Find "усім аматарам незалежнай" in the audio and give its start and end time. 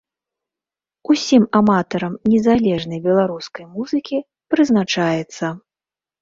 1.13-2.99